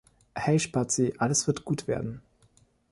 [0.33, 2.23] Hey Spatzi alles wird gut werden.